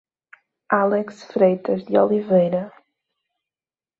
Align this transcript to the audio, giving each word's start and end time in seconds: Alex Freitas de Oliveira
Alex 0.71 1.25
Freitas 1.25 1.85
de 1.85 1.95
Oliveira 1.99 2.73